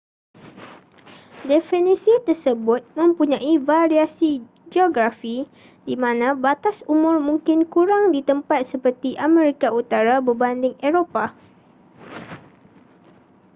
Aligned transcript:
definisi 1.51 2.09
tersebut 2.27 2.81
mempunyai 2.99 3.53
variasi 3.69 4.31
geografi 4.73 5.37
di 5.87 5.93
mana 6.03 6.27
batas 6.43 6.77
umur 6.93 7.15
mungkin 7.29 7.59
kurang 7.73 8.03
di 8.13 8.21
tempat 8.29 8.61
seperti 8.71 9.09
amerika 9.27 9.67
utara 9.81 10.15
berbanding 10.27 10.73
eropah 10.87 11.29